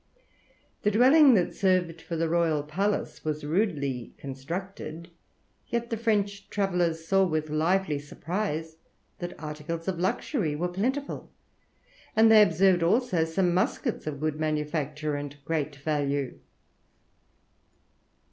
The 0.81 0.89
dwelling 0.89 1.35
that 1.35 1.53
served 1.53 2.01
for 2.01 2.15
the 2.15 2.27
royal 2.27 2.63
palace 2.63 3.23
was 3.23 3.45
rudely 3.45 4.15
constructed, 4.17 5.11
yet 5.67 5.91
the 5.91 5.95
French 5.95 6.49
travellers 6.49 7.05
saw 7.07 7.23
with 7.23 7.51
lively 7.51 7.99
surprise 7.99 8.77
that 9.19 9.39
articles 9.39 9.87
of 9.87 9.99
luxury 9.99 10.55
were 10.55 10.69
plentiful, 10.69 11.29
and 12.15 12.31
they 12.31 12.41
observed 12.41 12.81
also 12.81 13.25
some 13.25 13.53
muskets 13.53 14.07
of 14.07 14.19
good 14.19 14.39
manufacture 14.39 15.13
and 15.15 15.35
great 15.45 15.75
value. 15.75 16.39